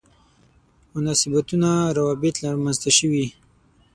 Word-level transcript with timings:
مناسبتونه 0.93 1.69
روابط 1.97 2.35
رامنځته 2.45 2.89
شوي. 2.97 3.25